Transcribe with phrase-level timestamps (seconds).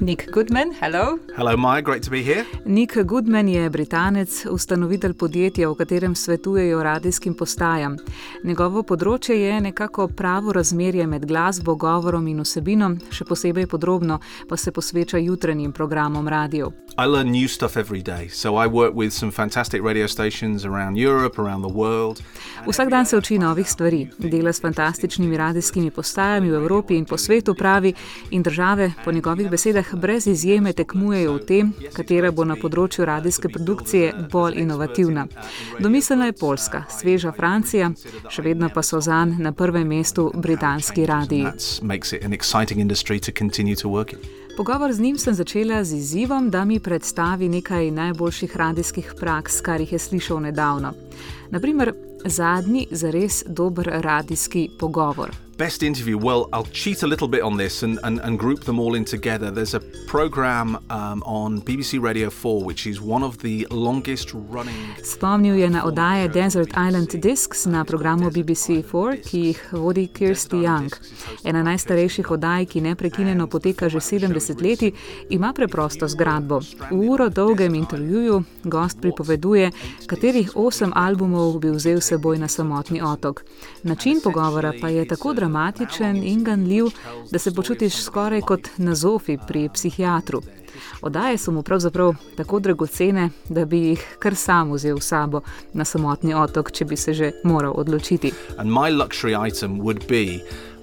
[0.00, 1.18] Nick Goodman, hello.
[1.36, 2.44] Hello, Maya, great to be here.
[2.64, 7.96] Nick Goodman je Britanec, ustanovitelj podjetja, v katerem svetujejo radijskim postajam.
[8.44, 14.56] Njegovo področje je nekako pravo razmerje med glasbo, govorom in vsebino, še posebej podrobno pa
[14.56, 16.72] se posveča jutranjim programom radio.
[16.98, 20.96] I learn new stuff every day, so I work with some fantastic radio stations around
[20.96, 22.22] Europe, around the world.
[22.66, 27.18] Vsak dan se uči novih stvari, dela s fantastičnimi radijskimi postajami v Evropi in po
[27.18, 27.92] svetu, pravi,
[28.30, 33.48] in države, po njegovih besedah, brez izjeme tekmujejo v tem, katera bo na področju radijske
[33.48, 35.26] produkcije bolj inovativna.
[35.78, 37.92] Domiselna je Poljska, sveža Francija,
[38.28, 41.44] še vedno pa so zanj na prvem mestu britanski radiji.
[44.56, 49.80] Pogovor z njim sem začela z izzivom, da mi predstavi nekaj najboljših radijskih praks, kar
[49.80, 50.92] jih je slišal nedavno.
[51.50, 51.92] Naprimer,
[52.24, 55.45] zadnji zares dober radijski pogovor.
[55.56, 56.18] Best interview.
[56.18, 59.06] Well, I'll cheat a little bit on this and, and, and group them all in
[59.06, 59.50] together.
[59.50, 64.76] There's a program um, on BBC Radio 4, which is one of the longest running.
[65.02, 70.56] Spomnil je na oddaje Desert Island Discs na programu BBC 4, ki jih vodi Kirsty
[70.56, 70.92] Young.
[71.44, 74.94] Ena najstarejših oddaj, ki neprekinjeno poteka že 70 let,
[75.30, 76.60] ima preprosto zgradbo.
[76.90, 79.70] V uro dolgem intervjuju gost pripoveduje,
[80.06, 83.44] katerih osem albumov bi vzel seboj na samotni otok.
[83.82, 85.45] Način pogovora pa je tako dramatičen
[86.22, 86.86] in ganljiv,
[87.30, 90.42] da se počutiš skoraj kot na zofi pri psihiatru.
[91.02, 95.40] Odaje so mu pravzaprav tako dragocene, da bi jih kar sam vzel s sabo
[95.72, 98.32] na samotni otok, če bi se že moral odločiti.
[98.58, 100.40] And my luxury item would be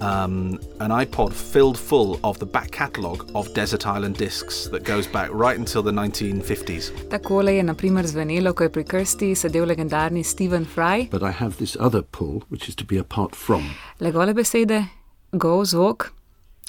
[0.00, 5.06] um, an iPod filled full of the back catalogue of Desert Island discs that goes
[5.06, 6.90] back right until the 1950s.
[7.08, 11.08] Takole je naprimer zvenelo, ko je pri Krsti sedel legendarni Stephen Fry.
[11.10, 13.70] But I have this other pull, which is to be apart from.
[14.00, 14.88] Le gole besede,
[15.36, 16.12] go zvok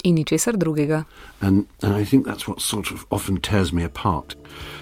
[0.04, 1.04] in ničesar drugega.
[1.40, 4.34] And, and I think that's what sort of often tears me apart,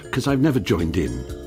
[0.03, 1.46] because I've never joined in.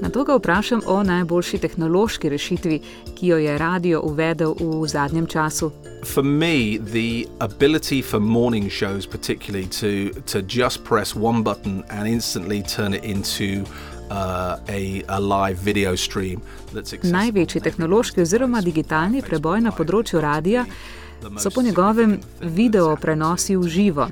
[0.00, 2.80] Na to ga vprašam o najboljši tehnološki rešitvi,
[3.14, 5.70] ki jo je radio uvedel v zadnjem času.
[6.04, 12.08] For me, the ability for morning shows, particularly, to, to just press one button and
[12.08, 13.64] instantly turn it into
[14.10, 16.40] uh, a, a live video stream
[16.72, 16.94] that's.
[17.02, 20.64] Največji tehnološki oziroma digitalni preboj na področju radia
[21.38, 24.08] so po njegovem video prenosi v živo.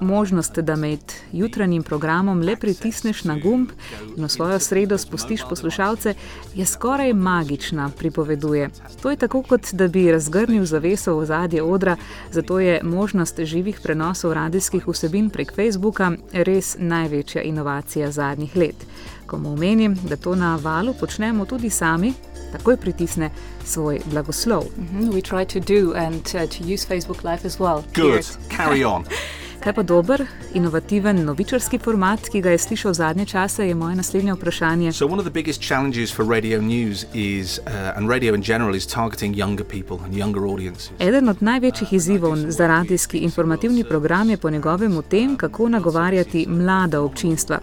[0.00, 1.00] Možnost, da med
[1.32, 3.70] jutranjim programom le pritisneš na gumb
[4.16, 6.14] in v svojo sredo spustiš poslušalce,
[6.54, 8.70] je skoraj magična, pripoveduje.
[9.02, 11.96] To je tako, kot da bi razgrnil zaveso v zadje odra,
[12.32, 18.86] zato je možnost živih prenosov radijskih vsebin prek Facebooka res največja inovacija zadnjih let.
[19.26, 22.12] Ko mu omenim, da to na valu počnemo tudi sami,
[22.52, 23.30] takoj pritisne
[23.64, 24.64] svoj blagoslov.
[24.76, 27.82] Mhm, We try to do and uh, to use Facebook Live as well.
[27.94, 28.24] Good.
[28.24, 28.56] Here.
[28.56, 29.04] Carry on.
[29.60, 30.22] Kaj pa dober,
[30.54, 34.92] inovativen novičarski format, ki ga je slišal zadnje čase, je moje naslednje vprašanje.
[34.92, 38.74] So one of the biggest challenges for radio news is, uh, and radio in general,
[38.74, 40.90] is targeting younger people and younger audiences.
[40.98, 46.46] Eden od največjih izzivov za radijski informativni program je po njegovem v tem, kako nagovarjati
[46.48, 47.60] mlada občinstva.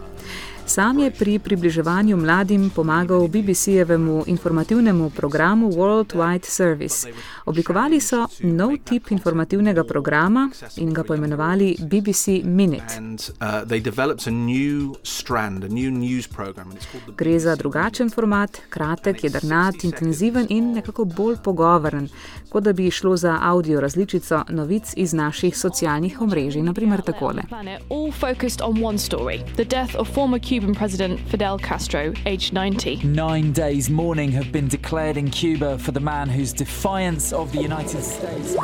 [0.66, 7.08] Sam je pri približevanju mladim pomagal BBC-jevemu informativnemu programu World Wide Service.
[7.46, 12.98] Oblikovali so nov tip informativnega programa in ga poimenovali BBC Minute.
[12.98, 17.24] And uh, they developed a new strand, a new news program, and it's called the
[17.24, 22.10] Gre za drugačen format, kratek, jedrnat, intenziven in nekako bolj pogovoren,
[22.50, 27.42] kot da bi šlo za audio različico novic iz naših socialnih omrežij, naprimer takole.
[27.90, 32.98] all focused on one story the death of former Cuban President Fidel Castro, aged 90.
[32.98, 37.60] Nine days mourning have been declared in Cuba for the man whose defiance of the
[37.60, 38.56] United States.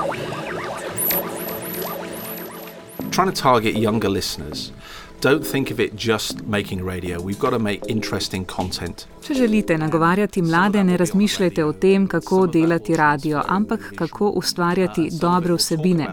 [3.09, 4.71] trying to target younger listeners.
[5.21, 7.19] Don't think of it just making radio.
[7.19, 9.07] We've got to make interesting content.
[9.27, 15.53] Če želite nagovarjati mlade, ne razmišljajte o tem, kako delati radio, ampak kako ustvarjati dobre
[15.53, 16.07] vsebine.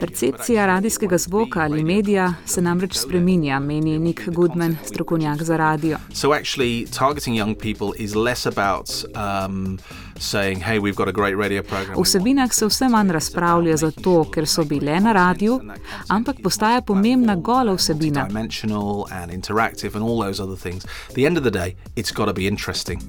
[0.00, 5.98] Percepcija radijskega zvoka ali medija se namreč spreminja, meni Nick Goodman, strokovnjak za radio.
[6.12, 9.78] So actually, targeting young people is less about um,
[10.18, 14.24] saying, "Hey, we've got a great radio program." O vsebinah se vse manj razpravlja zato,
[14.30, 15.60] ker so bile na radiju,
[16.08, 18.26] ampak postaja pomembna gola vsebina.
[18.26, 20.84] dimensional and interactive and all those other things.
[21.08, 23.00] At the end of the day, it's got to be interesting.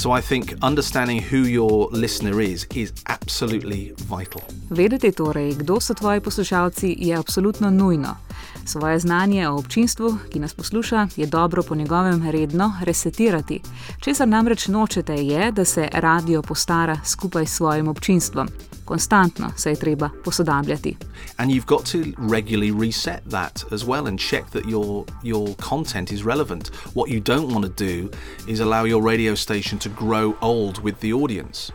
[0.00, 4.40] So I think understanding who your listener is is absolutely vital.
[4.70, 8.16] Vedeti torej, kdo so tvoji poslušalci, je absolutno nujno.
[8.64, 13.60] Svoje znanje o občinstvu, ki nas posluša, je dobro po njegovem redno resetirati.
[14.00, 18.48] Česar namreč nočete, je, da se radio postara skupaj s svojim občinstvom.
[18.90, 20.96] Konstantno se je treba posodabljati.
[21.36, 26.12] And you've got to regularly reset that as well and check that your your content
[26.12, 26.70] is relevant.
[26.94, 28.08] What you don't want to do
[28.52, 31.72] is allow your radio station to grow old with the audience.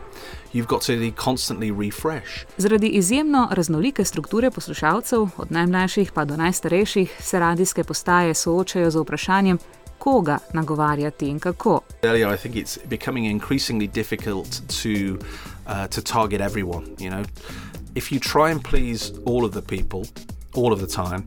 [0.52, 2.44] You've got to constantly refresh.
[2.58, 8.96] Zaradi izjemno raznolike strukture poslušalcev, od najmlajših pa do najstarejših, se radijske postaje soočajo z
[8.96, 9.58] vprašanjem,
[9.98, 11.80] koga nagovarjati in kako.
[12.02, 15.18] Earlier, I think it's becoming increasingly difficult to
[15.66, 16.86] uh, to target everyone.
[16.98, 17.24] You know,
[17.94, 20.02] if you try and please all of the people
[20.54, 21.22] all of the time,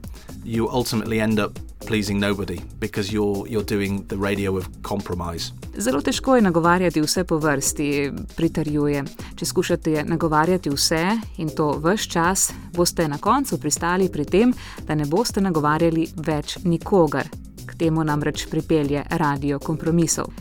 [0.46, 5.52] you ultimately end up pleasing nobody because you're you're doing the radio of compromise.
[5.78, 9.04] Zelo težko je nagovarjati vse po vrsti, pritarjuje.
[9.36, 14.54] Če skušate nagovarjati vse in to vse čas, boste na koncu pristali pri tem,
[14.88, 17.30] da ne boste nagovarjali več nikogar.
[17.66, 20.32] K temu namreč pripelje radio kompromisov.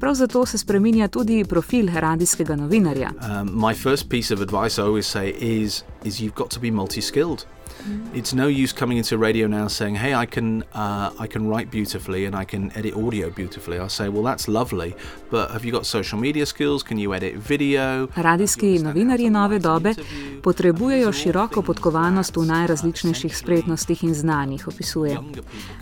[0.00, 3.12] Prav zato se spremenja tudi profil radijskega novinarja.
[3.12, 6.70] Um, my first piece of advice I always say is, is you've got to be
[6.70, 7.46] multi-skilled.
[7.86, 8.18] Mm.
[8.18, 11.70] It's no use coming into radio now saying, "Hey, I can uh, I can write
[11.70, 14.94] beautifully and I can edit audio beautifully." I'll say, "Well, that's lovely,
[15.30, 16.82] but have you got social media skills?
[16.82, 19.94] Can you edit video?" Radijski novinarji nove dobe
[20.42, 25.18] potrebujejo široko podkovanost v najrazličnejših spretnostih in znanjih, opisuje.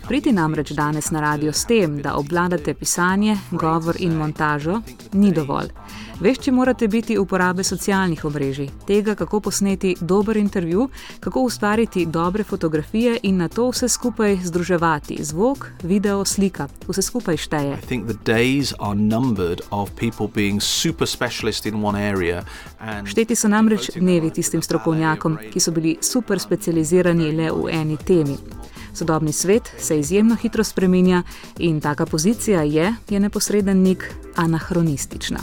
[0.07, 4.81] Priti namreč danes na radio s tem, da obvladate pisanje, govor in montažo,
[5.13, 5.69] ni dovolj.
[6.21, 10.89] Vešči morate biti uporabe socialnih omrežij, tega, kako posneti dober intervju,
[11.19, 15.17] kako ustvariti dobre fotografije in na to vse skupaj združevati.
[15.23, 17.77] Zvok, video, slika, vse skupaj šteje.
[23.05, 28.37] Šteti so namreč dnevi tistim strokovnjakom, ki so bili super specializirani le v eni temi.
[28.93, 31.23] Sodobni svet se izjemno hitro spreminja
[31.57, 35.39] in taka pozicija je, je neposreden nik, anahronistična.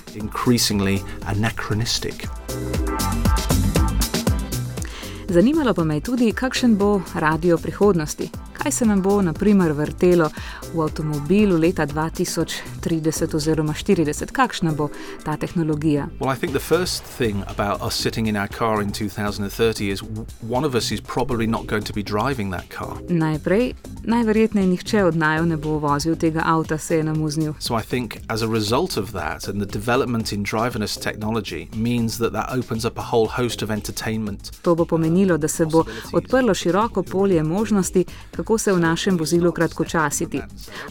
[5.29, 8.31] Zanimalo pa me je tudi, kakšen bo radio prihodnosti,
[8.69, 10.31] kaj se nam bo naprimer vrtelo
[10.75, 14.89] v avtomobilu leta 2030 oziroma 40, kakšna bo
[15.25, 16.09] ta tehnologija.
[16.21, 20.03] Well, I think the first thing about us sitting in our car in 2030 is
[20.49, 23.01] one of us is probably not going to be driving that car.
[23.09, 23.73] Najprej,
[24.05, 27.55] najverjetneje nihče od naju ne bo vozil tega avta, se je namuznil.
[27.59, 32.19] So I think as a result of that and the development in driverless technology means
[32.19, 34.51] that that opens up a whole host of entertainment.
[34.63, 38.05] To bo pomenilo, da se bo odprlo široko polje možnosti,
[38.37, 40.41] kako se v našem vozilu kratkočasiti.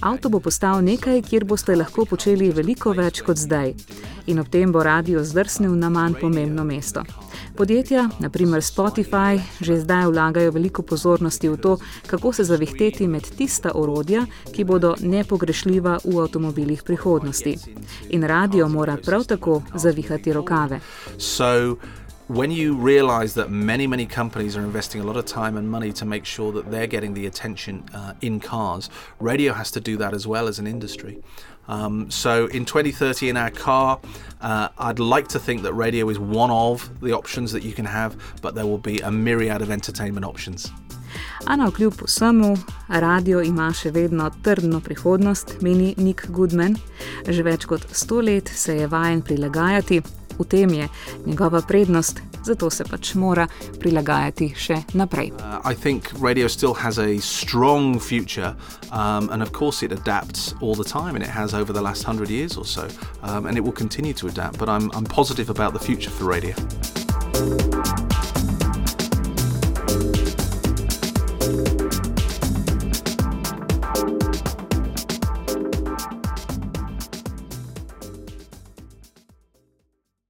[0.01, 3.73] Avto bo postal nekaj, kjer boste lahko počeli veliko več kot zdaj.
[4.27, 7.03] In ob tem bo radio zdrsnil na manj pomembno mesto.
[7.57, 11.77] Podjetja, naprimer Spotify, že zdaj vlagajo veliko pozornosti v to,
[12.07, 17.57] kako se zavihteti med tista orodja, ki bodo nepogrešljiva v avtomobilih prihodnosti.
[18.09, 20.79] In radio mora prav tako zavihati rokave.
[21.17, 21.77] So,
[22.27, 25.93] when you realize that many, many companies are investing a lot of time and money
[25.93, 28.89] to make sure that they're getting the attention uh, in cars,
[29.19, 31.23] radio has to do that as well as an industry.
[31.67, 33.99] Um, so in 2030 in our car,
[34.41, 37.85] uh, I'd like to think that radio is one of the options that you can
[37.85, 40.71] have, but there will be a myriad of entertainment options.
[41.45, 42.57] Ana, kljub vsemu,
[42.87, 46.75] radio ima še vedno trdno prihodnost, meni Nick Goodman.
[47.27, 50.01] Že več kot sto let se je vajen prilagajati,
[50.39, 50.87] v tem je
[51.25, 53.47] njegova prednost, zato se pač mora
[53.79, 55.31] prilagajati še naprej.
[55.37, 58.55] Uh, I think radio still has a strong future,
[58.91, 62.03] um, and of course it adapts all the time, and it has over the last
[62.03, 62.87] hundred years or so,
[63.23, 64.57] um, and it will continue to adapt.
[64.57, 66.55] But I'm, I'm positive about the future for radio.